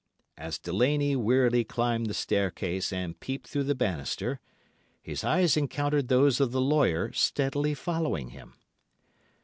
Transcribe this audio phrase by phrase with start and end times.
[0.35, 4.39] "As Delaney wearily climbed the staircase and peeped through the bannister,
[4.99, 8.55] his eyes encountered those of the lawyer steadily following him.